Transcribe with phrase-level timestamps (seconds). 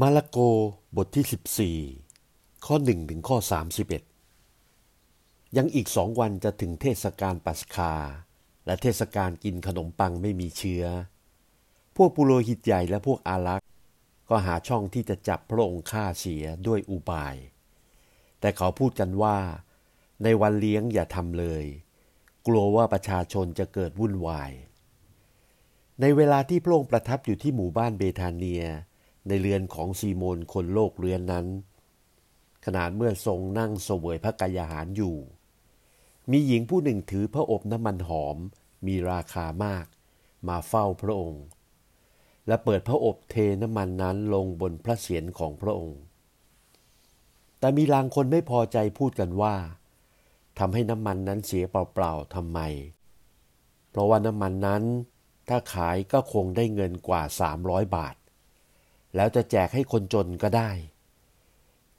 [0.00, 0.38] มาระโก
[0.96, 3.36] บทที่ 14 ข้อ 1 ถึงข้อ
[4.62, 7.94] 31 ยังอีกสองวันจะถึงเทศกาลปัสคา
[8.66, 10.84] และเทศกาลกินขนมปังไม่มีเชื้อ
[11.96, 13.68] พวกปุโรหิตใหญ่และพวกอารักษ์
[14.28, 17.36] ก็หาช่องที่จะจับพระองค์ฆ่าเสียด้วยอุบาย
[18.40, 19.38] แต่เขาพูดกันว่า
[20.22, 21.64] ในวันเลี้ยงอย่าทำเลย
[22.46, 24.52] กลัวว่าประชาชนจะเกิดวุ่นวาย
[26.00, 28.64] ในเวลาที่พระองค์ประทับอยู่ที่หมู่บ้านเบธาเนีย
[29.26, 31.46] ในเรือนของซีโมนคนโลกเรือนนั้น
[32.64, 35.16] ขนาดเมื่อทรงนั่งเสวยพระกายาหารอยู่
[36.30, 38.36] มีหญิงผู้หนึ่งถือพระอบน้ำมันหอม
[38.86, 39.86] มีราคามาก
[40.48, 41.44] มาเฝ้าพระองค์
[42.46, 46.00] และเปิดพระอบเทน้ำมันนั้นลงบนพระเศียรของพระองค์
[47.58, 49.56] แต่มีลางคนไม่พอใจพูดกันว่า
[50.58, 52.60] ทำให้น้ำมันนั้นเสียเปล่าๆทำไม
[53.90, 54.82] เพราะว่าน้ำมันนั้น
[55.48, 57.22] ถ้าขายก็คงได้เงินกว่า
[57.58, 58.14] 300 บาท
[59.16, 60.70] แล้วจะแจกให้คนจนก็ได้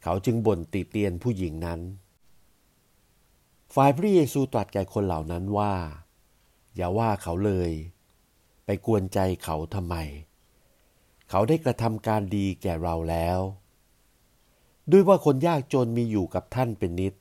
[0.04, 1.82] เขาจึงบ่นติเตียนผู้หญิงนั้น
[3.74, 5.74] ฝ่ายพระเยซูตรัสแก่คนเหล่านั้นว่า
[6.76, 7.72] อย่าว่าเขาเลย
[8.66, 9.96] ไปกวนใจเขาทำไม
[11.30, 13.40] เขาได้กระทำการดีแก่เราแล้ว
[14.92, 17.14] ด้วยว่าคนยากจนมีอยู่กับท่านเป็นนิด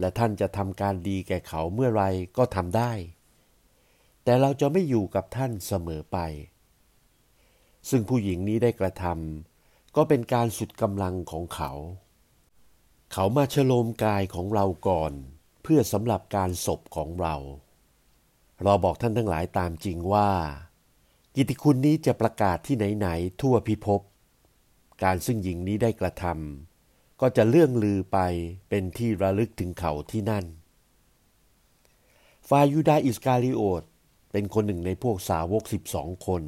[0.00, 2.04] และท่านจะทำการดีแก่เขาเมื่อไร
[2.36, 2.92] ก็ทำได้
[4.24, 6.18] แต่เราจะไม่อยู่กับท่านเสมอไป
[7.88, 11.70] ซึ่งผู้หญิงนี้ได้กระทำก็เป็นการสุดกำลังของเขา
[13.12, 15.12] เขามาชโลมกายของเราก่อน
[15.62, 17.36] เพื่อสำหรับการศพของเรา
[18.62, 20.30] เราบอกท่านทั้งหลายตามจริงว่า
[21.34, 24.00] กิติคุณนี้จะประกาศที่ไหนๆทั่วพิภพ
[25.02, 28.18] การซึ่งหญิงนี้ได้กระทำก็จะเลื่องลือไป
[28.68, 30.44] เป็นที่ระลึกถึงเขาที่นั่น
[32.48, 33.82] ฟายูดาอิสกาลิโอต
[34.32, 36.42] เป็นคนหนึ่งในพวกสาวกสิบสองคน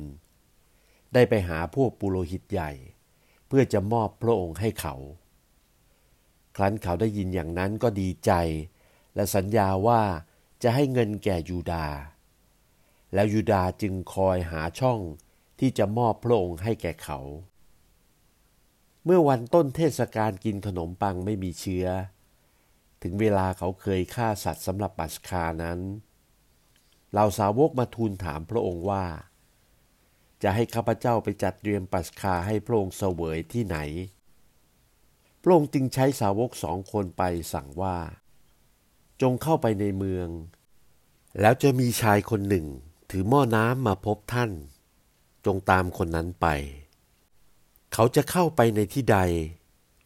[1.16, 2.72] ได้ไปหาพวกปุโรหิตใหญ่
[3.46, 4.94] เพื่อจะมอบพระองค์ให้เขา
[6.56, 8.32] ครั้นเขาได้ยินอย่างนั้นก็ดีใจ
[9.14, 10.02] และสัญญาว่า
[10.62, 11.86] จะให้เงินแก่ยูดา
[13.14, 15.00] แล้วยูดาจึงคอยหาช่อง
[15.60, 17.20] ที่จะมอบพระองค์ให้แก่เขา
[19.04, 21.86] เมื่อวันต้นเทศกาลกินขนมปังไม่มีเชื้อ
[23.02, 25.78] ถึงเวลาเขาเคยฆ่าสัตว์สำหรับปัสคานั้น
[27.12, 29.04] เหล่าสาวกมาทูลถามพระองค์ว่า
[30.42, 33.78] จะให้ข้าพเจ้าไปจัดเตรียมปัสคาให้พระองค์เสวยที่ไหน
[35.42, 37.96] พระองค์จึงใช้สาวกสองคนไปสั่งว่า
[39.22, 40.28] จงเข้าไปในเมือง
[41.40, 42.66] แล้วจะมีชายคนหนึ่ง
[43.10, 44.50] ถือหม้อน้ำมาพบท่าน
[45.46, 46.46] จงตามคนนั้นไป
[47.92, 49.18] เขาจะเข้าไปในที่ใด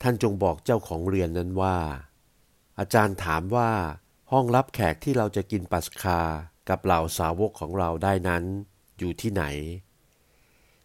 [0.03, 1.79] ท่านจงบอกเจ้าของเรือนนั้นว่า
[2.79, 3.71] อาจารย์ถามว่า
[4.33, 6.21] ห้องรับแขกที่เราจะกินปัสคา
[6.69, 8.45] กับเหล่าสาวกของเราได้นั้น
[8.99, 9.45] อยู่ที่ไหน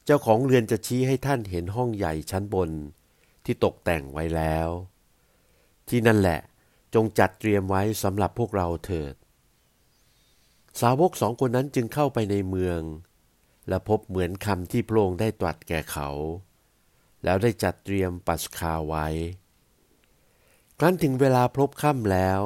[0.05, 2.71] เจ้าของเรือนจะชี้ให้ท่านเห็นห้องใหญ่ชั้นบน
[3.45, 4.67] ที่ตกแต่งไว้แล้ว
[5.89, 6.39] ที่นั่นแหละ
[6.93, 9.15] จงจัดเตรียมไว้สำหรับพวกเราเถิด
[10.81, 12.81] สาวกสองคนนั้นจึงเข้าไปในเมือง
[13.69, 16.09] และพบเหมือนคำที่พระองค์ได้ตรัสแก่เขา
[17.23, 19.07] แล้วได้จัดเตรียมปัสคาไว้
[20.79, 22.41] ครั้นถึงเวลาพบค่ำแล้ว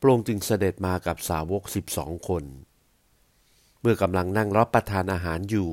[0.00, 2.44] พระองค์จึงเสด็จมากับสาวกสิบสองคน
[3.80, 5.70] เมื่อกำลังนั่งรับประทานอาหารอยู่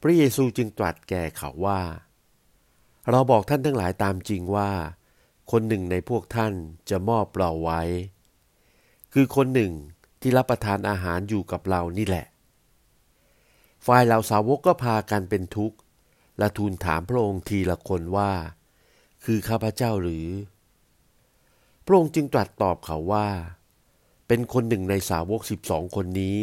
[0.00, 1.80] พระเยซูจึงตรัสแก่เขาว่า
[3.10, 4.70] เราบอกท่านทั้งหลายตามจริงว่า
[5.50, 6.52] คนหนึ่งในพวกท่าน
[6.90, 7.82] จะมอบเราไว้
[9.12, 9.72] คือคนหนึ่ง
[10.20, 12.26] ที่รับประทานอาหารอยู่กับเรานี่แหละ
[13.86, 15.78] ฝ่ายเหล่าสาวกก็พากันเป็นทุกข์
[16.38, 18.32] และทูลถามพระองค์ทีละคนว่า
[19.24, 20.28] คือข้าพเจ้าหรือ
[21.86, 23.28] พระองค์จึงตรัสตอบเขาว่า
[24.28, 26.40] เป็นคนหนึ่งในสาวกสิบสองคนนี้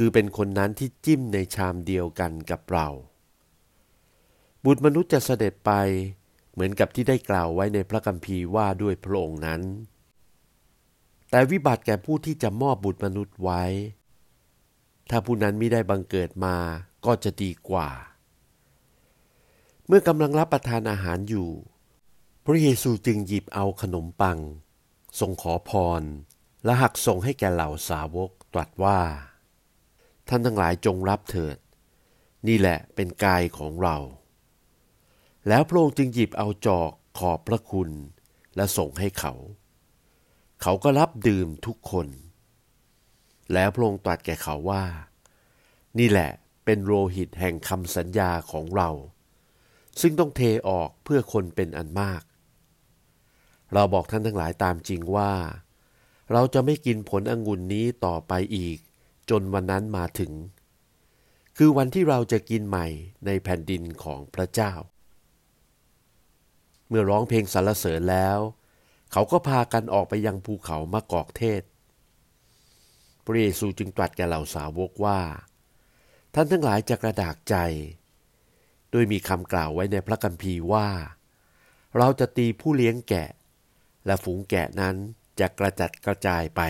[0.00, 2.86] คือเป็นคนนั้นที่จิ้มในชามเดียวกันกับเรา
[4.64, 5.72] บุตรมนุษย์จะเสด็จไป
[6.52, 9.62] เหมือนกับที่ได้กล่าวไว้ในพระคัมภีร์ว่าด้วยพระองค์นั้น
[11.30, 13.62] แต่วิบัติแก่ผู้ที่จะมอบบุตรมนุษย์ไว้
[15.10, 16.56] ถ้าผู้นั้นไม่ได้บังเกิดมา
[17.06, 17.88] ก็จะดีกว่า
[19.86, 21.48] เมื่อกำลังรับประทานอาหารอยู่
[22.44, 24.38] พระเยซูจึงหยิบเอาขนมปัง
[25.18, 25.70] ทรงขอพ
[26.00, 26.02] ร
[26.64, 29.00] และหักส่งให้แก่เหล่าสาวกตรัสว่า
[30.28, 31.56] ท่านทั้งหลายจงรับเถิด
[32.48, 33.96] นี่แหละเป็นกายของเรา
[35.48, 37.90] แล้วพระองค์จึงหยิบเอาจอกขอบพระคุณ
[38.56, 39.32] และส่งให้เขา
[40.62, 42.06] เขาก็รับดื่มทุกคน
[43.52, 44.84] แล้วพระองค์ตรัสแก่เขาว่า
[45.98, 46.30] นี่แหละ
[46.64, 48.90] เป็นโลหิตแห่งคำสัญญาของเรา
[50.00, 52.22] ซึ่งต้องเทออกเพื่อคนเป็นอันมาก
[53.74, 55.32] เราบอกท่านทั้งหลายตามจริงว่า
[56.32, 58.78] เราจะไม่กินผลองุ่นนี้ต่อไปอีก
[59.30, 60.32] จนวันนั้นมาถึง
[61.56, 62.86] คือวันที่เราจะกินใหม่
[63.26, 64.72] ในแผ่นดินของพระเจ้า
[66.88, 68.38] เมื่อร้องเพลงสรรเสริญแล้ว
[69.12, 71.62] เขาก็พากันออกไปยังภูเขามะกอกเทศ
[73.24, 75.20] พระเยซูจึงตรัสแก่เหล่าสาวกว่า
[76.34, 77.56] ท่านทั้งหลายจะกระดากใจ
[78.90, 80.88] โดยมีคำกล่าวไว้ในพระคัมภีร์ว่า
[81.96, 83.30] เราจะตีผู้เลี้ยงแกะ
[84.06, 84.96] และฝูงแกะนั้น
[85.40, 86.62] จะกระจัดกระจายไป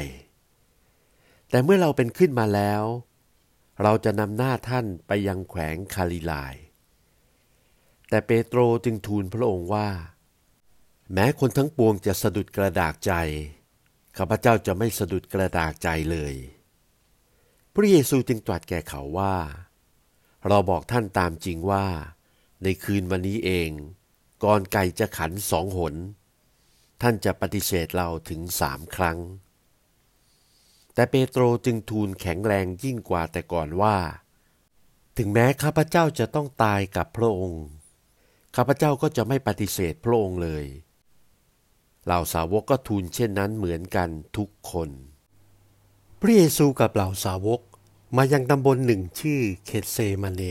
[1.50, 2.82] แต่เมื่อเราเป็นขึ้นมาแล้ว
[3.82, 6.54] เราจะนำหน้าท่านไปยังแขวงคาลิลาย
[8.08, 9.88] แต่เปโตรจึงทูลพระองค์ว่า
[11.12, 13.12] แม้คนทั้งปวงจะสะดุดกระดากใจ
[14.16, 16.34] ข้าพเจ้าจะไม่สะดุดกระดากใจเลย
[17.74, 19.36] พระเยซูจึงตรัสแก่เขาว่า
[20.48, 21.86] เราบอกท่านตามจริงว่า
[22.62, 23.70] ในคืนวันนี้เอง
[24.44, 25.94] ก่อนไก่จะขันสองหน
[27.02, 29.18] ท่านจะปฏิเสธเราถึงสามครั้ง
[30.98, 33.96] แต่เปโตรจึงทูลแข็งแรงยิ่งกว่าแต่ก่อนว่า
[35.16, 37.66] ถึงแม้ข้าพเจ้าจะต้องตายกับพระองค์
[38.56, 40.64] ข้าพเจ้าก็จะไม่ปฏิเสธพระองค์เลย
[42.04, 44.90] เหล่าสาวกก็ทูลเช่นนั้นเหมือนกันทุกคน
[46.20, 47.60] พระเยซูกับเหล่าสาวก
[48.16, 50.42] มายังตำบลหนึ่งชื่อเคเซมาเน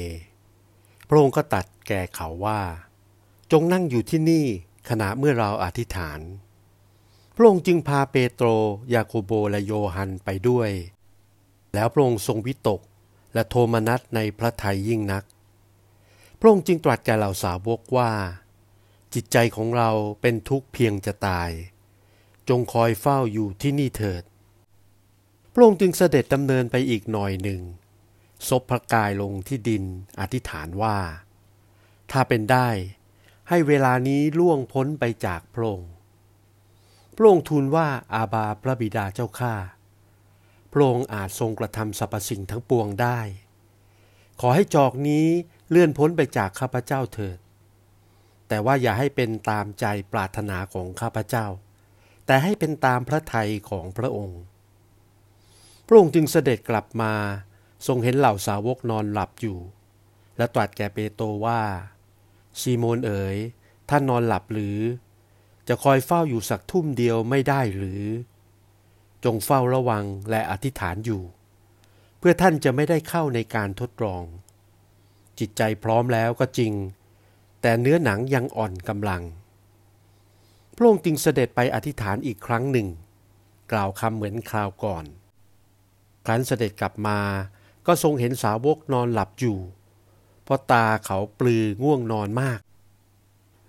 [1.07, 2.61] พระองค์ก็ตัดแก่เขาว่า
[3.51, 4.45] จงนั่งอยู่ที่นี่
[4.89, 6.21] ขณะเมื่อเราอธิษฐาน
[7.39, 8.47] พระองค์จึงพาเปโตร
[8.93, 10.71] ยาโคโบและโยฮันไปด้วย
[11.73, 12.81] แล้วพระองค์ทรงวิตก
[13.33, 15.23] และโทมนัสในพระทัยยิ่งนัก
[16.39, 18.11] พระองค์จึงตรัสแก่เหล่าสาวกว่า
[19.13, 19.89] จิตใจของเรา
[20.21, 21.49] เป็นทุกข์เพียงจะตาย
[22.49, 24.23] จงคอยเฝ้าอยู่ที่นี่เถิด
[25.53, 27.61] พระองค์จึงเสด็จดำเนินไปอีกหน่อยหนึ่ง
[28.47, 29.83] ซบพระกายลงที่ดิน
[30.19, 30.97] อธิษฐานว่า
[32.11, 32.69] ถ้าเป็นได้
[33.49, 35.91] ให้เวลานี้ล่วงพ้นไปจากพระองค์
[37.19, 39.55] พระองค์ทูลว่าอาบาพระบิดาเจ้าข้า
[40.71, 43.19] พระองค์อาจทรงกระทำสรรพสิ่งทั้งปวงได้
[44.39, 45.27] ขอให้จอกนี้
[45.69, 47.37] เลื่อนพ้นไปจากข้าพเจ้าเถิด
[48.47, 51.45] แต่ว่าอย่าให้เป็นตามใจปรารถนาของข้าพเจ้า
[52.25, 54.41] แต่ให้เป็นตามพระทัยของพระองค์
[55.87, 57.13] พระองค์จึงเสด็จกลับมา
[57.87, 59.57] ทรงเห็นเหล่าสาวกนอนหลับอยู่
[60.37, 61.61] และตรัสแก่เปโตรว่า
[62.61, 63.37] ซีโมนเอ๋ย
[63.89, 64.77] ท่านนอนหลับหรือ
[65.67, 68.03] จะคอยเฝ้าอยู่สักทุ่มเดียวไม่ได้หรือ
[69.23, 71.21] จงเฝ้าระวังและอธิษฐานอยู่
[72.17, 74.23] เพื่อท่านจะไม่ได้เข้าในการทดลอง
[75.39, 76.73] จิตใจพร้อมแล้วก็จริง
[77.61, 79.23] แต่เนื้อหนังยังอ่อนกำลัง
[80.75, 82.87] พระองค์จึงเสด็จไปอธิษฐานอีกครั้งหนึ่ง
[83.71, 85.05] กล่าวคำเหมือนคราวก่อน
[86.25, 87.19] ครั้นเสด็จกลับมา
[87.87, 89.57] ก็ทรงเห็นสาวกนอนหลับอยู่
[90.43, 92.59] เพราะตาเขาปลือง่วงนอนมาก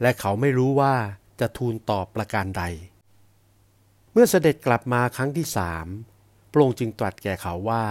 [0.00, 0.94] และเขาไม่รู้ว่า
[1.40, 2.64] จะทูลตอบประการใด
[4.12, 5.86] เมื่อเสด็จกลับมาครั้งที่สาม
[6.52, 7.84] พระองค์จึงตรัสแก่เขาว่า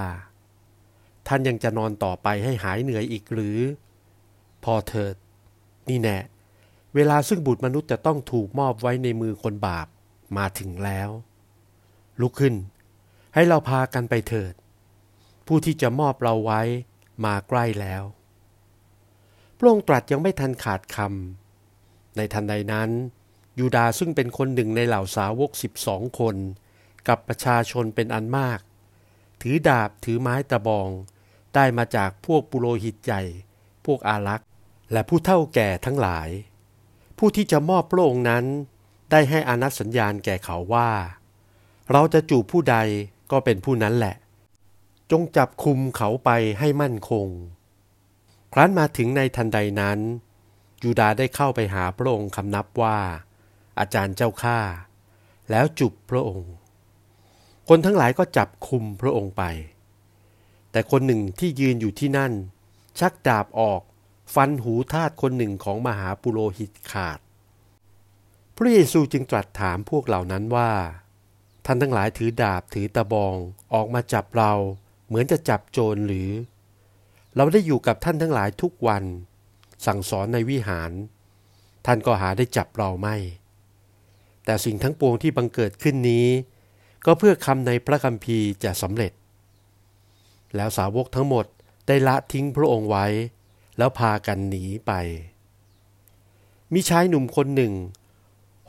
[1.28, 3.60] ท่านยังจะนอนต่อไปให้หายเหนื่อยอีกหรือ
[4.64, 5.16] พอเถิด
[5.90, 6.18] นี่แน่
[6.96, 9.88] เวลาซึ่งบุตรมนุษย์จะต้องถูกมอบไว้ในมือคนบาป
[10.38, 11.10] มาถึงแล้ว
[12.22, 12.56] ลุกขึ้น
[13.34, 14.54] ให้เราพากันไปเถิด
[15.48, 16.62] ผู้ที่จะมอบเราไว้
[17.26, 18.04] มาใกล้แล้ว
[19.58, 22.90] พระองค์ตรัสยังไม่ทันขาดคำในทันใดนั้น
[23.60, 26.36] ยูดาซึ่งเป็นคนหนึ่งในเหล่าสาวกสิบสองคน
[27.08, 28.60] กับประชาชนเป็นอันมาก
[29.42, 30.90] ถือดาบถือไม้ตะบอง
[31.56, 33.22] ได้มาจากพวกปุโรหิตใหญ่
[33.86, 34.48] พวกอารักษ์
[34.92, 36.30] และผู้เท่าแก่ทั้งหลาย
[37.18, 38.46] ผู้ที่จะมอบพระองค์นั้น
[39.12, 40.90] ได้ให้อานัตสัญญาณแก่เขาว่า
[41.92, 42.78] เราจะจูบผู้ใด
[43.32, 44.16] ก็เป็นผู้นั้นแหละ
[45.12, 46.30] จงจับคุมเขาไป
[46.60, 47.28] ให้มั่นคง
[48.54, 50.00] ครั้นมาถึงในทันใดนั้น
[50.84, 52.98] ยูดาได้เข้าไปหาพระองค์คำนับว่า
[53.80, 54.60] อาจารย์เจ้าข้า
[55.52, 56.54] แล้วจุบพระองค์
[57.70, 59.44] คนทั้งหลายก็จับคุมพระองค์ไป
[60.72, 62.34] แต่คนหนึ่งที่ยืนอยู่ที่นั่น
[63.00, 63.82] ชักดาบออก
[64.34, 67.20] ฟันหูทาสคนหนึ่งของมหาปุโรหิตขาด
[68.56, 70.72] พระเยซูจึงตรัสถามพวกเหล่านั้นว่า
[71.66, 73.36] ท่านทั้งหลายถือดาบถือตะบอง
[73.74, 74.54] ออกมาจับเรา
[75.08, 76.30] เหมือนจะจับโจรหรือ
[77.36, 79.04] เราได้อยู่กับท่านทั้งหลายทุกวัน
[79.86, 80.92] สั่งสอนในวิหาร
[81.86, 83.16] ท่านก็หาได้จับเราไม่
[84.50, 86.28] แต่สิ่งทั้งปวงที่บังเกิดขึ้นนี้
[87.06, 89.12] ก็เพื่อคำในพระคัมภีร์จะสำเร็จ
[90.56, 91.46] แล้วสาวกทั้งหมด
[91.88, 93.06] ได้ละทิ้งพระองค์ไว้
[93.78, 94.92] แล้วพากันหนีไป
[96.74, 97.74] มีชายหนุ่มคนหนึ่ง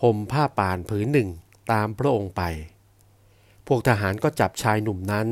[0.02, 1.28] ห่มผ้าป่านผืนหนึ่ง
[1.72, 2.42] ตามพระองค์ไป
[3.66, 5.28] พวกทหารก็จับชายหนุ่มนั้น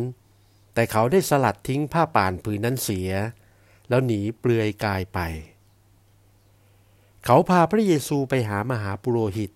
[0.75, 3.11] แต่เขาได้สลัดทิ้งผ้าป่านผืนนั้นเสีย
[3.88, 5.19] แล้วหนีเปลือยกายไป
[7.25, 9.50] เขาพาพระเยซูไปหามหาปุโรหิต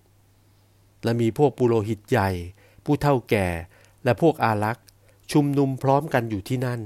[1.03, 2.29] และมีพวกปุโรหิตใหญ่
[2.85, 3.47] ผู้เท่าแก่
[4.03, 4.85] และพวกอารักษ์
[5.31, 6.81] ชุมนุมพร้อมกันอยู่ที่นั่น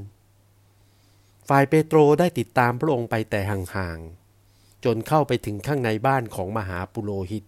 [1.48, 7.45] ฝ่ายเปโตรได้ติดตามพระองค์ไปแต่ห่างๆ จนเข้าไปถึงข้างในบ้านของมหาปุโรหิต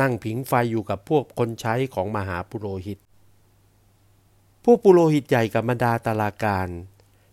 [0.00, 2.98] นั่งผิงไฟอยู่กับพวกคนใช้ของมหาปุโรหิต
[4.64, 6.68] พวกปุโรหิตใหญ่กับบรรดาตาลาการ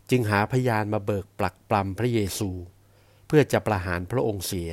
[0.09, 2.49] จึงหาพยานมาเบิกปลักปลำพระเยซู
[3.27, 4.71] เพื่อจะประหารพระองค์เสีย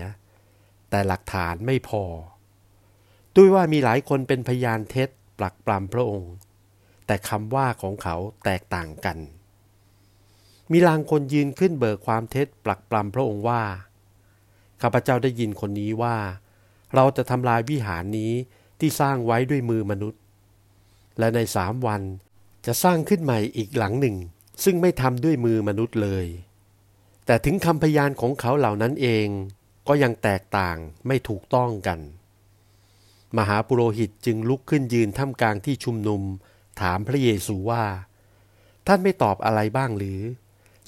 [0.90, 2.04] แต่หลักฐานไม่พอ
[3.37, 6.33] ด้วยว่ามีหลายคนเป็นพยานเท็จปลักปลำพระองค์
[7.07, 9.19] แต่คำว่าของเขาแตกต่างกัน
[10.73, 13.62] มีลางคนยืนขึ้นเบิกความเท็จปลักปลำพระองค์ว่า
[14.83, 16.16] ข้าพเจ้าได้ยินคนนี้ว่า
[16.95, 18.33] เราจะทำลายวิหารนี้
[18.81, 20.21] ที่สร้างไว้ด้วยมือมนุษย์
[21.19, 22.02] และในสามวัน
[22.66, 24.16] จะสร้างขึ้นใหม่อีกหลังหนึ่ง
[24.64, 26.26] ซึ่งไม่ทำด้วยมือมนุษย์เลย
[27.26, 29.26] แต่ถึงคำพยานของเขาเหล่านั้นเอง
[29.88, 30.76] ก็ยังแตกต่าง
[31.07, 31.99] ไม่ถูกต้องกัน
[33.38, 36.23] มหาปุโรหิตจึงลุกขึ้นยืนท่ามกลางที่ชุมนุม
[36.81, 37.85] ถามพระเยซูว่า
[38.87, 40.21] ท่านไม่ตอบอะไรบ้างหรือ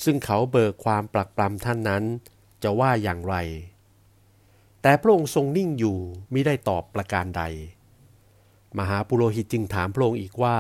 [0.05, 2.05] ซึ่งเขาเบิกความปลักปลำท่านนั้น
[2.63, 3.37] จะว่าอย่างไร
[4.83, 5.99] แต่พระองค์ทรงนิ่งอยู่
[6.31, 7.43] ไม่ได้ตอบประการใด
[8.79, 10.59] มหาปุโรหิตจึงถามพระองค์อีกว่า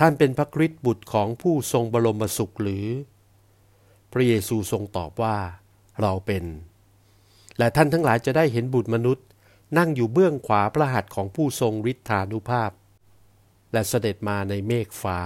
[0.00, 2.86] ท่านเป็นพระคริสต์บุตรของผู้ทรงบรมสุขหรือ
[4.12, 5.36] พระเยซูทรงตอบว่า
[6.00, 6.44] เราเป็น
[7.58, 9.26] และท่านทั้งหลายจะได้เห็นบุตรมนุษย์
[9.78, 12.70] นั่งอยู่เบื้องขวาพระหัตถ์ของผู้ทรงฤทธานุภาพ
[13.72, 15.20] และเสด็จมาในเมฆฟ้า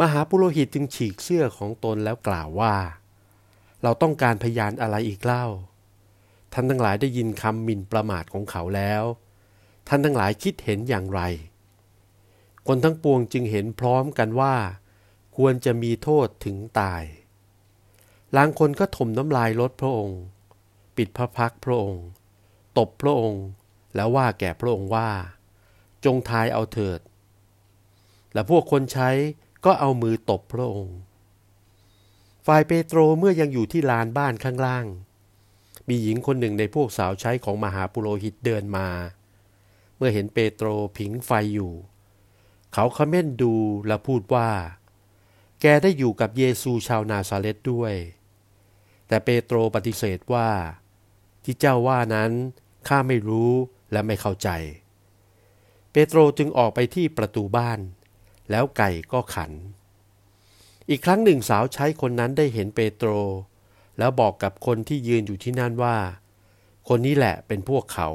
[0.00, 2.76] มหาปุโรหิตจึงฉีกเสื้อของตนแล้วกล่าวว่า
[3.82, 5.46] เราต้องการพยานอะไรอีกเล่า
[6.52, 9.02] ท่านทั้งหลายได้ยินคำหมิ่นประมาทของเขาแล้ว
[9.88, 11.20] ท่านทั้งหลายคิดเห็นอย่างไร
[12.66, 14.54] คนทั้งปวงจึงเห็นพร้อมกันว่า
[15.36, 17.02] ควรจะมีโทษถึงตาย
[18.36, 20.20] ลางคนก็ถมน้ำลายลดพระองค์
[20.96, 22.04] ปิดพระพักพระองค์
[22.78, 23.44] ตบพระองค์
[23.94, 25.10] แล้วว่าแก่พระองค์ว่า
[26.04, 27.00] จงทายเอาเถิด
[28.32, 29.10] และพวกคนใช้
[29.64, 30.98] ก็เอามือตบพระองค์
[32.46, 34.86] ฝ่ายเปโตรเมื่อยังอยู่ที่ลานบ้านข้างล่าง
[35.88, 38.88] มีหญิงคนหนึ่งในพวกสาวใช้ของมหาปุโรหิตเดินมา
[39.96, 40.66] เมื่อเห็นเปโตร
[40.98, 41.72] ผิงไฟอยู่
[42.72, 43.54] เขาคเม่นดู
[43.86, 44.50] และพูดว่า
[45.60, 47.94] แกได้อยู่กับเยซูชาวนาซาเลตด้วย
[49.08, 50.48] แต่เปโตรปฏิเสธว่า
[51.44, 52.32] ที่เจ้าว่านั้น
[52.86, 53.52] ข้าไม่รู้
[53.92, 54.48] และไม่เข้าใจ
[55.92, 57.80] เปโตรจึงออกไปที่ประตูบ้าน
[58.50, 59.52] แล้วไก่ก็ขัน
[60.88, 63.10] อีกครั้งหนึ่งสาวใช้คนนั้นได้เห็นเปโตร
[63.98, 65.96] แล้วบอกกับคนที่ยืนอยู่ที่นั่นว่า
[66.88, 68.08] คนนี้แหละเป็นพวกเขา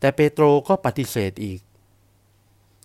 [0.00, 1.60] แต่เปโตรก็ปฏิเสธอีก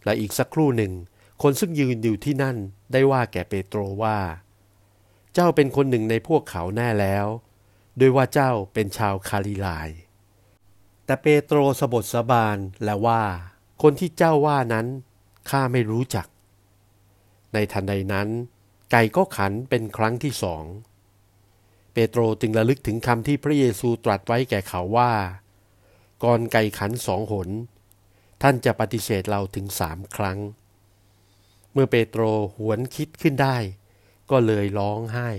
[0.04, 0.94] และอีกสักครู่หนึ่ง
[1.42, 2.58] คนซึ่งยืนอยู่ที่นั่น
[2.92, 4.18] ได้ว่าแก่เปโตรว่า
[5.34, 7.28] เจ้าเป็นคนหนึ่งในพวกเขาแน่แล้ว
[7.98, 9.90] โดยว่าเจ้าเป็นชาวคาลิลาย
[11.12, 13.24] แต่เปโตรสบทสบานและว่า
[13.82, 14.88] คนที่เจ้าว่านั้น
[15.50, 16.28] ข้าไม่รู้จัก
[17.54, 18.28] ในทันใดนั้น
[18.92, 20.64] ไก่ก็ขันเป็นครั้งที่สอง
[21.94, 25.14] เปโตรจึงระลึกถึงคำที่พระเยซูตรัสไว้แก่เขาว่า
[26.24, 27.50] ก่อนไก่ขันสองหน
[28.42, 30.40] ท่านจะปฏิเสธเราถึงสามครั้ง
[31.72, 32.22] เมื่อเปโตร
[32.56, 33.58] หวนคิดขึ้นได้
[34.32, 35.30] ก็เลยร้องไห้